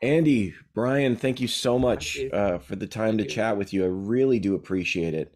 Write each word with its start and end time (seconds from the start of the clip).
Andy, 0.00 0.54
Brian, 0.74 1.16
thank 1.16 1.40
you 1.40 1.48
so 1.48 1.78
much 1.78 2.18
uh, 2.32 2.58
for 2.58 2.76
the 2.76 2.86
time 2.86 3.16
Thank 3.16 3.18
to 3.18 3.24
you. 3.24 3.30
chat 3.30 3.56
with 3.56 3.72
you. 3.72 3.84
I 3.84 3.88
really 3.88 4.38
do 4.38 4.54
appreciate 4.54 5.14
it. 5.14 5.34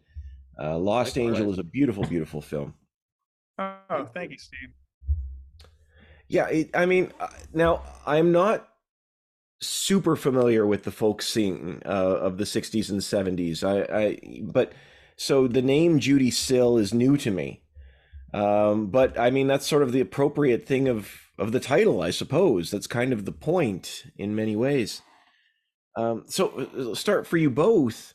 Uh, 0.57 0.77
Lost 0.77 1.17
Likewise. 1.17 1.39
Angel 1.39 1.51
is 1.51 1.59
a 1.59 1.63
beautiful, 1.63 2.03
beautiful 2.03 2.41
film. 2.41 2.73
Oh, 3.59 4.07
thank 4.13 4.31
you, 4.31 4.37
Steve. 4.37 4.69
Yeah, 6.27 6.47
it, 6.47 6.69
I 6.73 6.85
mean, 6.85 7.11
uh, 7.19 7.27
now 7.53 7.83
I'm 8.05 8.31
not 8.31 8.69
super 9.61 10.15
familiar 10.15 10.65
with 10.65 10.83
the 10.83 10.91
folk 10.91 11.21
scene 11.21 11.81
uh, 11.85 11.89
of 11.89 12.37
the 12.37 12.45
'60s 12.45 12.89
and 12.89 13.01
'70s. 13.01 13.63
I, 13.63 13.95
I, 13.95 14.41
but 14.41 14.73
so 15.17 15.47
the 15.47 15.61
name 15.61 15.99
Judee 15.99 16.33
Sill 16.33 16.77
is 16.77 16.93
new 16.93 17.17
to 17.17 17.31
me. 17.31 17.62
Um, 18.33 18.87
but 18.87 19.17
I 19.19 19.29
mean, 19.29 19.47
that's 19.47 19.67
sort 19.67 19.83
of 19.83 19.91
the 19.91 20.01
appropriate 20.01 20.65
thing 20.65 20.87
of 20.87 21.19
of 21.37 21.51
the 21.51 21.59
title, 21.59 22.01
I 22.01 22.11
suppose. 22.11 22.71
That's 22.71 22.87
kind 22.87 23.13
of 23.13 23.25
the 23.25 23.31
point 23.31 24.05
in 24.17 24.35
many 24.35 24.55
ways. 24.55 25.01
Um, 25.95 26.23
so, 26.27 26.49
uh, 26.91 26.95
start 26.95 27.27
for 27.27 27.37
you 27.37 27.49
both. 27.49 28.13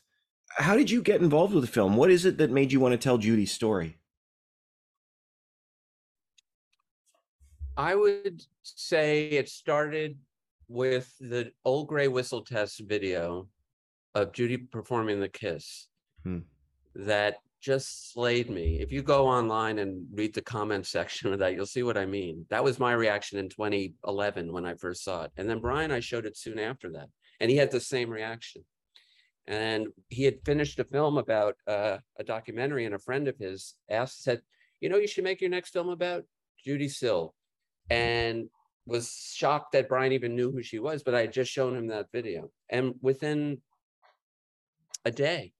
How 0.57 0.75
did 0.75 0.89
you 0.91 1.01
get 1.01 1.21
involved 1.21 1.53
with 1.53 1.63
the 1.63 1.71
film? 1.71 1.95
What 1.95 2.11
is 2.11 2.25
it 2.25 2.37
that 2.37 2.51
made 2.51 2.71
you 2.71 2.79
want 2.79 2.93
to 2.93 2.97
tell 2.97 3.17
Judee's 3.17 3.51
story? 3.51 3.97
I 7.77 7.95
would 7.95 8.43
say 8.63 9.29
it 9.29 9.47
started 9.47 10.17
with 10.67 11.13
the 11.19 11.51
Old 11.63 11.87
Grey 11.87 12.07
Whistle 12.09 12.43
Test 12.43 12.81
video 12.81 13.47
of 14.15 14.33
Judee 14.33 14.69
performing 14.69 15.19
the 15.19 15.29
kiss 15.29 15.87
Hmm. 16.23 16.39
that 16.95 17.37
just 17.59 18.13
slayed 18.13 18.49
me. 18.49 18.79
If 18.79 18.91
you 18.91 19.01
go 19.01 19.27
online 19.27 19.79
and 19.79 20.05
read 20.13 20.33
the 20.33 20.41
comment 20.41 20.85
section 20.85 21.33
of 21.33 21.39
that, 21.39 21.53
you'll 21.53 21.65
see 21.65 21.83
what 21.83 21.97
I 21.97 22.05
mean. 22.05 22.45
That 22.49 22.63
was 22.63 22.79
my 22.79 22.93
reaction 22.93 23.39
in 23.39 23.49
2011 23.49 24.51
when 24.51 24.65
I 24.65 24.75
first 24.75 25.03
saw 25.03 25.23
it. 25.23 25.31
And 25.37 25.49
then 25.49 25.59
Brian, 25.59 25.91
I 25.91 25.99
showed 25.99 26.25
it 26.25 26.37
soon 26.37 26.59
after 26.59 26.91
that, 26.93 27.09
and 27.39 27.51
he 27.51 27.57
had 27.57 27.71
the 27.71 27.79
same 27.79 28.09
reaction. 28.09 28.63
And 29.47 29.87
he 30.09 30.23
had 30.23 30.45
finished 30.45 30.79
a 30.79 30.83
film 30.83 31.17
about 31.17 31.55
uh, 31.67 31.97
a 32.17 32.23
documentary, 32.23 32.85
and 32.85 32.95
a 32.95 32.99
friend 32.99 33.27
of 33.27 33.37
his 33.37 33.75
asked, 33.89 34.23
said, 34.23 34.41
"You 34.79 34.89
know, 34.89 34.97
you 34.97 35.07
should 35.07 35.23
make 35.23 35.41
your 35.41 35.49
next 35.49 35.71
film 35.71 35.89
about 35.89 36.25
Judee 36.65 36.91
Sill." 36.91 37.33
and 37.89 38.49
was 38.85 39.33
shocked 39.35 39.73
that 39.73 39.89
Brian 39.89 40.13
even 40.13 40.35
knew 40.35 40.51
who 40.51 40.63
she 40.63 40.79
was, 40.79 41.03
but 41.03 41.15
I 41.15 41.21
had 41.21 41.33
just 41.33 41.51
shown 41.51 41.75
him 41.75 41.87
that 41.87 42.11
video. 42.11 42.51
And 42.69 42.95
within 43.01 43.61
a 45.05 45.11
day, 45.11 45.53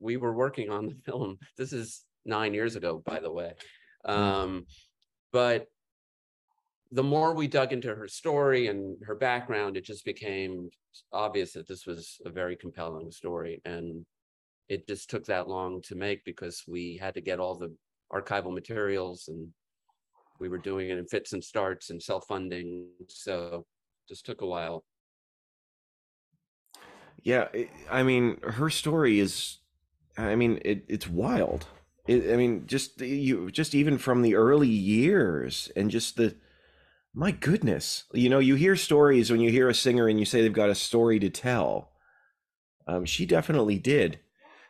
we 0.00 0.16
were 0.16 0.32
working 0.32 0.70
on 0.70 0.86
the 0.86 0.96
film. 1.04 1.38
This 1.56 1.72
is 1.72 2.02
nine 2.24 2.54
years 2.54 2.76
ago, 2.76 3.02
by 3.04 3.20
the 3.20 3.32
way. 3.32 3.52
Um, 4.04 4.66
but 5.32 5.66
the 6.92 7.02
more 7.02 7.34
we 7.34 7.48
dug 7.48 7.72
into 7.72 7.94
her 7.94 8.08
story 8.08 8.68
and 8.68 8.96
her 9.04 9.14
background, 9.14 9.76
it 9.76 9.84
just 9.84 10.04
became 10.04 10.70
obvious 11.12 11.52
that 11.52 11.68
this 11.68 11.86
was 11.86 12.18
a 12.24 12.30
very 12.30 12.56
compelling 12.56 13.10
story. 13.10 13.60
And 13.64 14.06
it 14.68 14.86
just 14.86 15.10
took 15.10 15.24
that 15.26 15.48
long 15.48 15.82
to 15.82 15.94
make 15.94 16.24
because 16.24 16.62
we 16.66 16.96
had 16.96 17.14
to 17.14 17.20
get 17.20 17.40
all 17.40 17.56
the 17.56 17.74
archival 18.12 18.52
materials 18.52 19.28
and 19.28 19.48
we 20.40 20.48
were 20.48 20.58
doing 20.58 20.88
it 20.88 20.98
in 20.98 21.06
fits 21.06 21.32
and 21.32 21.42
starts 21.42 21.90
and 21.90 22.02
self-funding 22.02 22.86
so 23.08 23.66
just 24.08 24.24
took 24.24 24.40
a 24.40 24.46
while 24.46 24.82
Yeah, 27.22 27.48
I 27.90 28.02
mean, 28.02 28.38
her 28.42 28.70
story 28.70 29.18
is, 29.18 29.57
I 30.18 30.34
mean, 30.34 30.60
it, 30.64 30.84
it's 30.88 31.08
wild. 31.08 31.66
It, 32.06 32.32
I 32.32 32.36
mean, 32.36 32.66
just 32.66 33.00
you, 33.00 33.50
just 33.50 33.74
even 33.74 33.98
from 33.98 34.22
the 34.22 34.34
early 34.34 34.68
years, 34.68 35.70
and 35.76 35.90
just 35.90 36.16
the, 36.16 36.36
my 37.14 37.30
goodness, 37.30 38.04
you 38.12 38.28
know, 38.28 38.38
you 38.38 38.56
hear 38.56 38.76
stories 38.76 39.30
when 39.30 39.40
you 39.40 39.50
hear 39.50 39.68
a 39.68 39.74
singer 39.74 40.08
and 40.08 40.18
you 40.18 40.24
say 40.26 40.42
they've 40.42 40.52
got 40.52 40.70
a 40.70 40.74
story 40.74 41.18
to 41.20 41.30
tell. 41.30 41.92
Um, 42.86 43.04
she 43.04 43.26
definitely 43.26 43.78
did. 43.78 44.20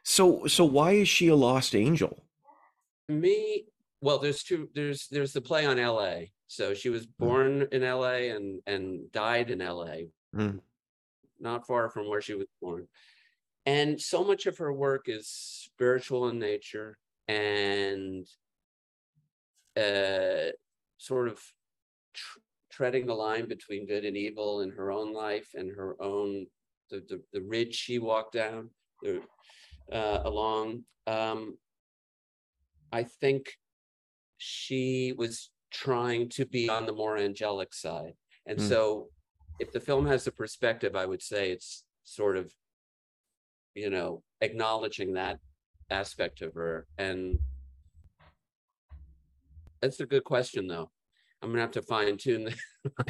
So, 0.02 0.46
so 0.46 0.64
why 0.64 0.92
is 0.92 1.08
she 1.08 1.28
a 1.28 1.36
lost 1.36 1.74
angel? 1.74 2.24
me 3.08 3.64
well 4.00 4.18
there's 4.18 4.42
two 4.42 4.68
there's 4.74 5.08
there's 5.08 5.32
the 5.32 5.40
play 5.40 5.64
on 5.66 5.78
la 5.78 6.16
so 6.46 6.74
she 6.74 6.88
was 6.90 7.06
born 7.06 7.66
in 7.72 7.82
la 7.82 8.12
and 8.12 8.60
and 8.66 9.10
died 9.12 9.50
in 9.50 9.60
la 9.60 9.94
Hmm. 10.34 10.58
not 11.40 11.66
far 11.66 11.88
from 11.88 12.08
where 12.08 12.20
she 12.20 12.34
was 12.34 12.46
born 12.60 12.86
and 13.68 14.00
so 14.00 14.24
much 14.30 14.46
of 14.46 14.56
her 14.62 14.72
work 14.72 15.04
is 15.08 15.26
spiritual 15.28 16.22
in 16.30 16.38
nature 16.38 16.90
and 17.28 18.26
uh 19.76 20.48
sort 20.96 21.28
of 21.32 21.38
tr- 22.14 22.40
treading 22.70 23.04
the 23.06 23.14
line 23.26 23.46
between 23.54 23.86
good 23.92 24.04
and 24.08 24.16
evil 24.16 24.50
in 24.64 24.70
her 24.78 24.88
own 24.98 25.10
life 25.12 25.50
and 25.58 25.68
her 25.80 25.92
own 26.00 26.46
the 26.90 26.98
the, 27.10 27.18
the 27.34 27.42
ridge 27.54 27.74
she 27.74 27.98
walked 27.98 28.32
down 28.42 28.70
the, 29.02 29.20
uh, 29.92 30.20
along 30.24 30.84
um 31.06 31.40
I 33.00 33.02
think 33.22 33.42
she 34.38 35.12
was 35.22 35.50
trying 35.70 36.30
to 36.30 36.46
be 36.46 36.64
on 36.76 36.86
the 36.86 36.94
more 37.02 37.16
angelic 37.18 37.74
side. 37.74 38.14
And 38.46 38.58
Hmm. 38.58 38.64
so 38.70 39.10
if 39.58 39.68
the 39.72 39.80
film 39.88 40.06
has 40.06 40.26
a 40.26 40.32
perspective, 40.32 40.96
I 40.96 41.04
would 41.04 41.20
say 41.22 41.50
it's 41.50 41.84
sort 42.04 42.36
of, 42.38 42.46
you 43.78 43.90
know, 43.90 44.22
acknowledging 44.40 45.14
that 45.14 45.38
aspect 45.90 46.42
of 46.42 46.54
her. 46.54 46.86
And 46.98 47.38
that's 49.80 50.00
a 50.00 50.06
good 50.06 50.24
question, 50.24 50.66
though. 50.66 50.90
I'm 51.40 51.50
gonna 51.50 51.60
have 51.60 51.70
to 51.72 51.82
fine 51.82 52.16
tune 52.16 52.44
the 52.44 52.54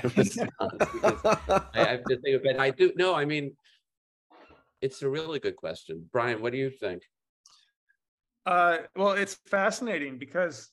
response 0.16 1.24
I 1.74 1.84
have 1.84 2.04
to 2.04 2.20
think 2.20 2.36
of 2.36 2.44
it. 2.44 2.58
I 2.58 2.70
do 2.70 2.92
no, 2.94 3.14
I 3.14 3.24
mean, 3.24 3.56
it's 4.82 5.00
a 5.02 5.08
really 5.08 5.38
good 5.38 5.56
question. 5.56 6.06
Brian, 6.12 6.42
what 6.42 6.52
do 6.52 6.58
you 6.58 6.68
think? 6.68 7.02
Uh, 8.44 8.78
well, 8.96 9.12
it's 9.12 9.34
fascinating 9.46 10.18
because, 10.18 10.70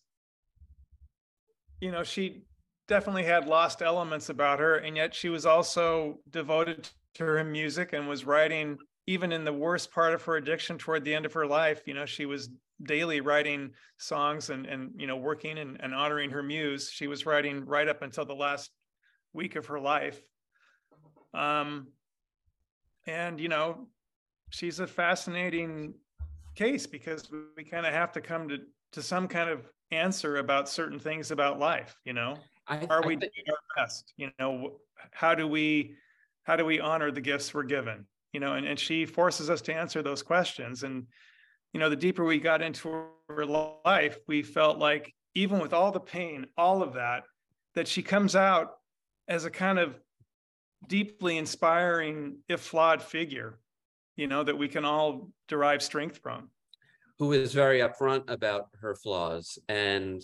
you 1.79 1.91
know, 1.91 2.03
she 2.03 2.43
definitely 2.87 3.23
had 3.23 3.47
lost 3.47 3.81
elements 3.81 4.29
about 4.29 4.59
her, 4.59 4.75
and 4.77 4.97
yet 4.97 5.15
she 5.15 5.29
was 5.29 5.45
also 5.45 6.19
devoted 6.29 6.89
to 7.15 7.23
her 7.23 7.43
music 7.43 7.93
and 7.93 8.07
was 8.07 8.25
writing 8.25 8.77
even 9.07 9.31
in 9.31 9.45
the 9.45 9.53
worst 9.53 9.91
part 9.91 10.13
of 10.13 10.23
her 10.23 10.37
addiction 10.37 10.77
toward 10.77 11.03
the 11.03 11.13
end 11.13 11.25
of 11.25 11.33
her 11.33 11.45
life. 11.45 11.81
You 11.85 11.93
know, 11.93 12.05
she 12.05 12.25
was 12.25 12.49
daily 12.83 13.21
writing 13.21 13.71
songs 13.97 14.49
and 14.49 14.65
and 14.65 14.91
you 14.97 15.07
know 15.07 15.17
working 15.17 15.57
and, 15.57 15.77
and 15.81 15.93
honoring 15.93 16.31
her 16.31 16.43
muse. 16.43 16.89
She 16.91 17.07
was 17.07 17.25
writing 17.25 17.65
right 17.65 17.87
up 17.87 18.01
until 18.01 18.25
the 18.25 18.35
last 18.35 18.71
week 19.33 19.55
of 19.55 19.67
her 19.67 19.79
life. 19.79 20.21
Um, 21.33 21.87
and 23.05 23.39
you 23.39 23.49
know, 23.49 23.87
she's 24.49 24.79
a 24.79 24.87
fascinating 24.87 25.93
case 26.55 26.87
because 26.87 27.29
we, 27.31 27.39
we 27.57 27.63
kind 27.63 27.85
of 27.85 27.93
have 27.93 28.11
to 28.13 28.21
come 28.21 28.49
to 28.49 28.59
to 28.93 29.01
some 29.01 29.27
kind 29.27 29.49
of 29.49 29.67
answer 29.91 30.37
about 30.37 30.67
certain 30.67 30.97
things 30.97 31.29
about 31.29 31.59
life 31.59 31.95
you 32.05 32.13
know 32.13 32.37
I, 32.67 32.85
are 32.89 33.03
I 33.03 33.07
we 33.07 33.15
doing 33.17 33.31
our 33.49 33.83
best 33.83 34.13
you 34.17 34.31
know 34.39 34.77
how 35.11 35.35
do 35.35 35.47
we 35.47 35.95
how 36.43 36.55
do 36.55 36.65
we 36.65 36.79
honor 36.79 37.11
the 37.11 37.21
gifts 37.21 37.53
we're 37.53 37.63
given 37.63 38.05
you 38.35 38.41
know 38.41 38.55
and, 38.55 38.67
and 38.67 38.77
she 38.77 39.05
forces 39.05 39.49
us 39.49 39.61
to 39.61 39.73
answer 39.73 40.03
those 40.03 40.21
questions 40.21 40.83
and 40.83 41.07
you 41.71 41.79
know 41.79 41.89
the 41.89 41.95
deeper 41.95 42.25
we 42.25 42.37
got 42.37 42.61
into 42.61 42.89
her 43.29 43.45
life 43.45 44.17
we 44.27 44.43
felt 44.43 44.77
like 44.77 45.13
even 45.35 45.57
with 45.57 45.71
all 45.71 45.89
the 45.89 46.01
pain 46.01 46.45
all 46.57 46.83
of 46.83 46.95
that 46.95 47.23
that 47.75 47.87
she 47.87 48.03
comes 48.03 48.35
out 48.35 48.71
as 49.29 49.45
a 49.45 49.49
kind 49.49 49.79
of 49.79 49.97
deeply 50.89 51.37
inspiring 51.37 52.37
if 52.49 52.59
flawed 52.59 53.01
figure 53.01 53.57
you 54.17 54.27
know 54.27 54.43
that 54.43 54.57
we 54.57 54.67
can 54.67 54.83
all 54.83 55.29
derive 55.47 55.81
strength 55.81 56.19
from 56.21 56.49
who 57.17 57.31
is 57.31 57.53
very 57.53 57.79
upfront 57.79 58.29
about 58.29 58.67
her 58.81 58.95
flaws 58.95 59.57
and 59.69 60.21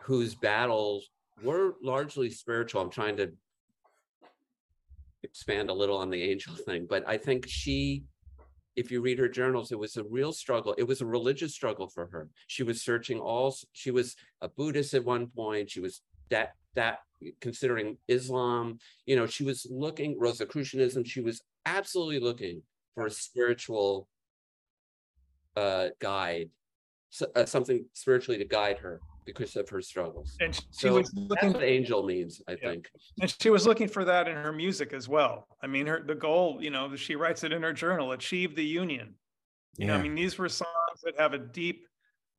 whose 0.00 0.34
battles 0.34 1.10
were 1.42 1.74
largely 1.82 2.30
spiritual. 2.30 2.80
I'm 2.80 2.90
trying 2.90 3.18
to 3.18 3.30
expand 5.22 5.70
a 5.70 5.74
little 5.74 5.96
on 5.96 6.10
the 6.10 6.22
angel 6.22 6.54
thing, 6.66 6.86
but 6.88 7.04
I 7.06 7.16
think 7.16 7.46
she, 7.48 8.04
if 8.76 8.90
you 8.90 9.00
read 9.00 9.18
her 9.18 9.28
journals, 9.28 9.72
it 9.72 9.78
was 9.78 9.96
a 9.96 10.04
real 10.04 10.32
struggle. 10.32 10.74
It 10.78 10.86
was 10.86 11.00
a 11.00 11.06
religious 11.06 11.54
struggle 11.54 11.88
for 11.88 12.06
her. 12.06 12.28
She 12.46 12.62
was 12.62 12.82
searching 12.82 13.18
all, 13.18 13.54
she 13.72 13.90
was 13.90 14.16
a 14.40 14.48
Buddhist 14.48 14.94
at 14.94 15.04
one 15.04 15.26
point. 15.28 15.70
She 15.70 15.80
was 15.80 16.02
that, 16.30 16.52
that 16.74 16.98
considering 17.40 17.98
Islam, 18.08 18.78
you 19.06 19.16
know, 19.16 19.26
she 19.26 19.44
was 19.44 19.66
looking, 19.70 20.18
Rosicrucianism, 20.18 21.04
she 21.04 21.20
was 21.20 21.42
absolutely 21.66 22.20
looking 22.20 22.62
for 22.94 23.06
a 23.06 23.10
spiritual 23.10 24.08
uh, 25.56 25.88
guide, 25.98 26.50
so, 27.10 27.26
uh, 27.34 27.44
something 27.44 27.84
spiritually 27.92 28.38
to 28.38 28.44
guide 28.44 28.78
her 28.78 29.00
because 29.24 29.56
of 29.56 29.68
her 29.68 29.80
struggles. 29.82 30.36
and 30.40 30.54
she 30.54 30.62
So 30.70 30.94
was 30.94 31.10
that's 31.10 31.28
looking 31.28 31.52
what 31.52 31.62
angel 31.62 32.02
means, 32.04 32.42
I 32.48 32.52
Yeah. 32.52 32.70
think. 32.70 32.90
and 33.20 33.34
she 33.40 33.50
was 33.50 33.66
looking 33.66 33.88
for 33.88 34.04
that 34.04 34.28
in 34.28 34.36
her 34.36 34.52
music 34.52 34.92
as 34.92 35.08
well 35.08 35.46
i 35.62 35.66
mean 35.66 35.86
her 35.86 36.02
the 36.06 36.14
goal 36.14 36.58
you 36.60 36.70
know 36.70 36.94
she 36.96 37.14
writes 37.16 37.44
it 37.44 37.52
in 37.52 37.62
her 37.62 37.72
journal 37.72 38.12
achieve 38.12 38.54
the 38.56 38.64
union 38.64 39.14
you 39.76 39.86
know 39.86 39.94
i 39.94 40.02
mean 40.02 40.14
these 40.14 40.38
were 40.38 40.48
songs 40.48 40.98
that 41.04 41.14
have 41.18 41.32
a 41.34 41.38
deep 41.38 41.86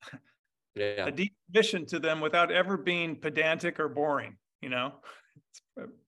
Yeah. 0.75 1.05
a 1.07 1.11
deep 1.11 1.33
mission 1.53 1.85
to 1.87 1.99
them 1.99 2.21
without 2.21 2.51
ever 2.51 2.77
being 2.77 3.15
pedantic 3.19 3.79
or 3.79 3.89
boring 3.89 4.37
you 4.61 4.69
know 4.69 4.93
it's 5.45 5.61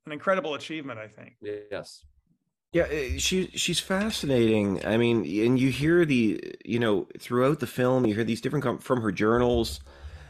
an 0.06 0.12
incredible 0.12 0.56
achievement, 0.56 1.00
I 1.00 1.08
think. 1.08 1.36
Yes. 1.42 2.04
Yeah, 2.74 2.88
eh, 2.90 3.18
she 3.18 3.48
she's 3.48 3.80
fascinating. 3.80 4.86
I 4.86 4.98
mean, 4.98 5.18
and 5.46 5.58
you 5.60 5.70
hear 5.70 6.06
the 6.06 6.42
you 6.66 6.80
know 6.80 7.08
throughout 7.20 7.60
the 7.62 7.68
film, 7.68 8.06
you 8.06 8.14
hear 8.16 8.24
these 8.26 8.42
different 8.42 8.64
com- 8.64 8.80
from 8.80 9.02
her 9.02 9.12
journals, 9.12 9.80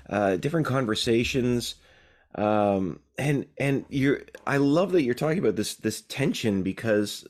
uh, 0.10 0.36
different 0.38 0.66
conversations, 0.66 1.76
um, 2.36 3.00
and 3.18 3.46
and 3.58 3.86
you're. 3.90 4.22
I 4.46 4.58
love 4.58 4.92
that 4.94 5.04
you're 5.04 5.14
talking 5.14 5.40
about 5.40 5.56
this 5.56 5.76
this 5.76 6.02
tension 6.02 6.64
because 6.64 7.28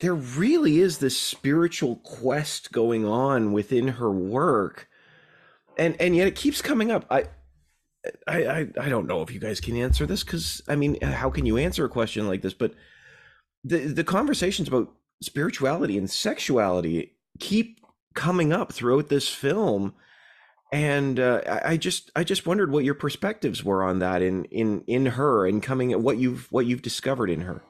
there 0.00 0.14
really 0.14 0.80
is 0.80 0.98
this 0.98 1.16
spiritual 1.16 1.96
quest 1.96 2.72
going 2.72 3.04
on 3.04 3.52
within 3.52 3.88
her 3.88 4.10
work, 4.10 4.88
and 5.76 6.00
and 6.00 6.16
yet 6.16 6.28
it 6.28 6.36
keeps 6.36 6.62
coming 6.62 6.90
up. 6.90 7.06
I. 7.10 7.26
I, 8.26 8.44
I, 8.46 8.68
I 8.80 8.88
don't 8.88 9.06
know 9.06 9.20
if 9.20 9.30
you 9.30 9.38
guys 9.38 9.60
can 9.60 9.76
answer 9.76 10.06
this 10.06 10.24
because 10.24 10.62
I 10.66 10.74
mean, 10.74 10.98
how 11.02 11.28
can 11.28 11.44
you 11.44 11.58
answer 11.58 11.84
a 11.84 11.88
question 11.90 12.26
like 12.26 12.40
this? 12.40 12.54
But 12.54 12.72
the 13.62 13.78
the 13.80 14.04
conversations 14.04 14.68
about 14.68 14.90
spirituality 15.22 15.98
and 15.98 16.10
sexuality 16.10 17.16
keep 17.38 17.80
coming 18.14 18.52
up 18.52 18.72
throughout 18.72 19.08
this 19.08 19.28
film 19.28 19.94
and 20.72 21.18
uh, 21.18 21.40
I, 21.64 21.76
just 21.76 22.10
i 22.14 22.22
just 22.22 22.46
wondered 22.46 22.70
what 22.70 22.84
your 22.84 22.94
perspectives 22.94 23.64
were 23.64 23.82
on 23.82 23.98
that 24.00 24.22
in 24.22 24.44
in 24.46 24.82
in 24.86 25.06
her 25.06 25.46
and 25.46 25.62
coming 25.62 25.92
at 25.92 26.00
what 26.00 26.18
you've 26.18 26.46
what 26.52 26.66
you've 26.66 26.82
discovered 26.82 27.30
in 27.30 27.40
her 27.40 27.62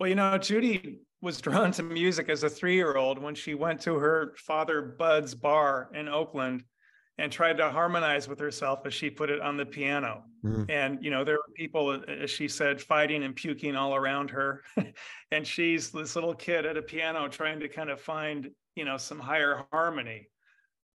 Well, 0.00 0.08
you 0.08 0.16
know, 0.16 0.36
Judee 0.38 0.98
was 1.22 1.40
drawn 1.40 1.70
to 1.72 1.82
music 1.82 2.28
as 2.28 2.42
a 2.42 2.50
three 2.50 2.74
year 2.74 2.96
old 2.96 3.18
when 3.18 3.34
she 3.34 3.54
went 3.54 3.80
to 3.82 3.94
her 3.94 4.34
father 4.36 4.82
Bud's 4.82 5.34
bar 5.34 5.88
in 5.94 6.08
Oakland 6.08 6.64
and 7.16 7.30
tried 7.30 7.56
to 7.58 7.70
harmonize 7.70 8.28
with 8.28 8.40
herself, 8.40 8.80
as 8.86 8.92
she 8.92 9.08
put 9.08 9.30
it, 9.30 9.40
on 9.40 9.56
the 9.56 9.64
piano. 9.64 10.24
Mhm. 10.44 10.68
And, 10.68 10.98
you 11.02 11.10
know, 11.12 11.22
there 11.22 11.36
were 11.36 11.52
people, 11.54 12.02
as 12.08 12.28
she 12.28 12.48
said, 12.48 12.82
fighting 12.82 13.22
and 13.22 13.36
puking 13.36 13.76
all 13.76 13.94
around 13.94 14.30
her. 14.30 14.64
and 15.30 15.46
she's 15.46 15.90
this 15.92 16.16
little 16.16 16.34
kid 16.34 16.66
at 16.66 16.76
a 16.76 16.82
piano 16.82 17.28
trying 17.28 17.60
to 17.60 17.68
kind 17.68 17.88
of 17.88 18.00
find, 18.00 18.50
you 18.76 18.84
know, 18.84 18.96
some 18.96 19.18
higher 19.18 19.66
harmony. 19.72 20.28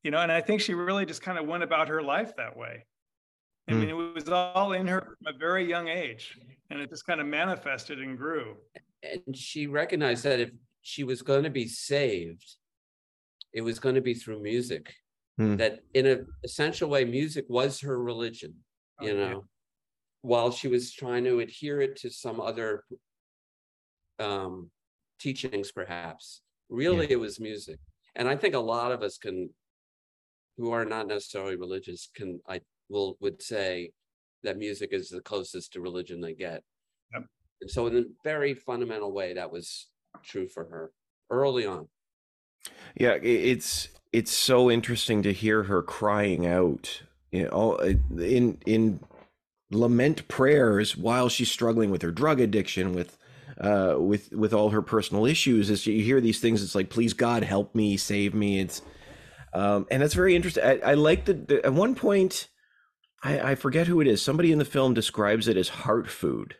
You 0.04 0.12
know, 0.12 0.20
and 0.20 0.32
I 0.32 0.42
think 0.42 0.62
she 0.62 0.74
really 0.74 1.06
just 1.06 1.22
kind 1.22 1.38
of 1.38 1.46
went 1.46 1.64
about 1.64 1.90
her 1.90 2.02
life 2.02 2.36
that 2.38 2.56
way. 2.56 2.86
I 3.68 3.74
Mm. 3.74 3.80
mean, 3.82 3.90
it 3.90 4.14
was 4.16 4.30
all 4.30 4.72
in 4.74 4.88
her 4.88 5.02
from 5.02 5.36
a 5.36 5.38
very 5.38 5.64
young 5.68 5.88
age, 5.90 6.38
and 6.70 6.80
it 6.80 6.90
just 6.90 7.06
kind 7.06 7.20
of 7.22 7.28
manifested 7.28 8.00
and 8.00 8.18
grew. 8.18 8.58
And 9.04 9.36
she 9.36 9.68
recognized 9.68 10.24
that 10.24 10.40
if 10.40 10.52
she 10.82 11.04
was 11.04 11.22
going 11.22 11.44
to 11.44 11.50
be 11.50 11.68
saved, 11.68 12.56
it 13.54 13.62
was 13.62 13.80
going 13.80 13.96
to 13.96 14.02
be 14.02 14.14
through 14.14 14.42
music. 14.42 14.94
Hmm. 15.38 15.56
That 15.58 15.82
in 15.94 16.06
an 16.06 16.28
essential 16.44 16.90
way, 16.90 17.06
music 17.06 17.46
was 17.50 17.82
her 17.82 18.02
religion, 18.02 18.64
you 19.02 19.12
Oh, 19.12 19.16
know, 19.18 19.50
while 20.22 20.52
she 20.52 20.68
was 20.68 20.92
trying 20.94 21.24
to 21.26 21.40
adhere 21.40 21.82
it 21.82 21.96
to 21.98 22.10
some 22.10 22.42
other 22.42 22.84
um, 24.20 24.72
teachings, 25.20 25.72
perhaps. 25.72 26.42
Really, 26.70 27.08
it 27.10 27.20
was 27.20 27.40
music. 27.40 27.80
And 28.16 28.28
I 28.28 28.36
think 28.36 28.56
a 28.56 28.60
lot 28.60 28.92
of 28.92 29.02
us 29.04 29.18
can, 29.18 29.50
who 30.58 30.72
are 30.72 30.86
not 30.86 31.08
necessarily 31.08 31.56
religious, 31.56 32.10
can, 32.16 32.40
I 32.48 32.62
will, 32.90 33.18
would 33.22 33.42
say 33.42 33.92
that 34.44 34.58
music 34.58 34.90
is 34.94 35.10
the 35.10 35.22
closest 35.22 35.74
to 35.74 35.82
religion 35.82 36.22
they 36.22 36.34
get. 36.34 36.64
Yep. 37.14 37.24
And 37.62 37.72
so 37.72 37.88
in 37.88 37.98
a 37.98 38.04
very 38.24 38.54
fundamental 38.54 39.12
way, 39.14 39.34
that 39.34 39.52
was 39.52 39.88
true 40.24 40.48
for 40.48 40.66
her 40.66 40.92
early 41.30 41.66
on. 41.66 41.88
yeah 42.96 43.18
it's 43.22 43.90
it's 44.12 44.32
so 44.32 44.72
interesting 44.72 45.22
to 45.24 45.32
hear 45.32 45.64
her 45.64 45.84
crying 45.84 46.48
out 46.48 47.04
you 47.32 47.44
know 47.44 47.74
uh, 47.74 47.94
in 48.18 48.58
in 48.66 49.00
lament 49.72 50.28
prayers 50.28 50.98
while 50.98 51.30
she's 51.30 51.52
struggling 51.52 51.92
with 51.92 52.02
her 52.02 52.12
drug 52.12 52.40
addiction 52.40 52.94
with 52.94 53.19
uh 53.60 53.96
with 53.98 54.32
with 54.32 54.54
all 54.54 54.70
her 54.70 54.82
personal 54.82 55.26
issues 55.26 55.70
as 55.70 55.86
you 55.86 56.04
hear 56.04 56.22
these 56.22 56.40
things 56.40 56.64
it's 56.64 56.76
like 56.76 56.90
please 56.90 57.14
god 57.14 57.44
help 57.44 57.76
me 57.76 57.98
save 57.98 58.34
me 58.34 58.60
it's 58.60 58.82
um 59.54 59.86
and 59.92 60.02
that's 60.02 60.14
very 60.14 60.36
interesting 60.36 60.64
i, 60.64 60.80
I 60.80 60.94
like 60.94 61.26
the, 61.26 61.34
the 61.34 61.66
at 61.66 61.74
one 61.74 61.96
point 61.96 62.48
I, 63.22 63.52
I 63.52 63.56
forget 63.56 63.88
who 63.88 64.00
it 64.00 64.08
is 64.08 64.22
somebody 64.22 64.52
in 64.54 64.60
the 64.60 64.66
film 64.66 64.94
describes 64.94 65.48
it 65.50 65.58
as 65.58 65.68
heart 65.70 66.10
food 66.10 66.56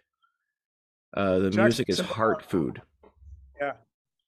uh 1.16 1.40
the 1.40 1.50
Jackson 1.50 1.64
music 1.64 1.86
is 1.90 2.00
heart 2.00 2.44
food 2.44 2.82
Yeah. 3.62 3.74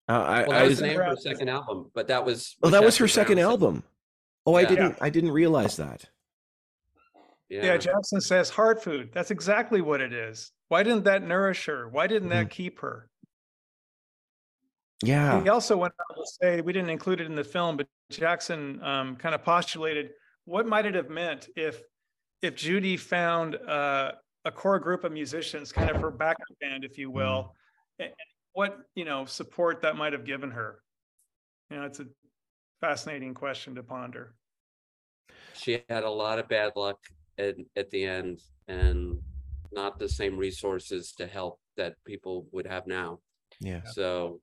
uh, 0.08 0.12
I, 0.14 0.42
Well, 0.44 0.52
that 0.52 0.62
was 0.62 0.70
was 0.70 0.80
the 0.80 0.88
name 0.88 1.00
of 1.00 1.06
her 1.08 1.16
second 1.18 1.50
album, 1.50 1.92
but 1.94 2.08
that 2.08 2.26
was. 2.26 2.56
oh 2.64 2.68
what 2.68 2.72
that 2.72 2.84
was 2.84 2.98
her 2.98 3.06
Jackson 3.06 3.22
second 3.22 3.36
Browne 3.36 3.44
said. 3.46 3.52
album 3.52 3.84
oh 4.46 4.56
i 4.56 4.62
Yeah. 4.62 4.68
didn't 4.70 4.98
i 5.02 5.10
didn't 5.10 5.32
realize 5.32 5.76
that 5.78 6.06
Yeah, 7.52 7.76
Jackson 7.76 8.22
says 8.22 8.50
heart 8.50 8.82
food. 8.82 9.10
That's 9.14 9.30
exactly 9.30 9.82
what 9.82 10.00
it 10.00 10.14
is. 10.14 10.52
Why 10.70 10.84
didn't 10.84 11.04
that 11.04 11.22
nourish 11.22 11.66
her? 11.66 11.90
Why 11.90 12.08
didn't 12.08 12.30
that 12.30 12.50
keep 12.50 12.80
her? 12.80 13.10
yeah 15.04 15.42
He 15.44 15.50
also 15.50 15.76
went 15.76 15.94
on 16.10 16.16
to 16.16 16.32
say, 16.42 16.62
we 16.62 16.72
didn't 16.72 16.92
include 16.92 17.20
it 17.20 17.26
in 17.26 17.36
the 17.36 17.44
film, 17.44 17.76
but 17.76 17.88
Jackson 18.10 18.82
um, 18.82 19.18
kind 19.18 19.36
of 19.36 19.44
postulated 19.44 20.12
what 20.46 20.66
might 20.66 20.86
it 20.86 20.96
have 20.96 21.10
meant 21.10 21.50
if 21.58 21.82
if 22.42 22.56
Judee 22.56 22.98
found 22.98 23.56
uh, 23.56 24.14
a 24.46 24.52
core 24.52 24.80
group 24.80 25.04
of 25.04 25.12
musicians, 25.12 25.72
kind 25.72 25.92
of 25.92 26.02
her 26.02 26.10
backup 26.10 26.48
band, 26.60 26.84
if 26.84 26.98
you 26.98 27.12
will, 27.12 27.54
and 28.00 28.08
and 28.08 28.16
what 28.54 28.80
you 28.96 29.04
know 29.04 29.26
support 29.26 29.82
that 29.82 29.98
might 29.98 30.14
have 30.14 30.24
given 30.24 30.52
her. 30.52 30.80
You 31.70 31.78
know, 31.78 31.84
it's 31.84 32.00
a 32.00 32.06
fascinating 32.80 33.34
question 33.34 33.76
to 33.76 33.84
ponder. 33.84 34.36
she 35.54 35.84
had 35.90 36.04
a 36.04 36.10
lot 36.10 36.40
of 36.40 36.48
bad 36.48 36.72
luck 36.76 36.98
at, 37.38 37.56
at 37.76 37.90
the 37.92 38.04
end 38.04 38.42
and 38.68 39.18
not 39.72 40.00
the 40.00 40.10
same 40.10 40.38
resources 40.38 41.14
to 41.14 41.26
help 41.28 41.60
that 41.78 41.96
people 42.06 42.46
would 42.52 42.68
have 42.68 42.88
now. 42.88 43.20
yeah 43.60 43.82
So 43.86 44.42